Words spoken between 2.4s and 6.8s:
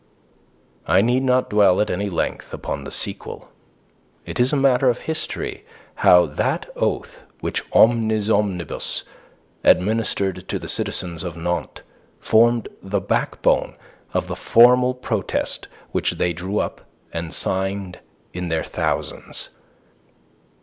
upon the sequel. It is a matter of history how that